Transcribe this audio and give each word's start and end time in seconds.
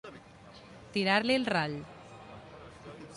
Tirar-li 0.95 1.37
el 1.41 1.45
rall. 1.53 1.77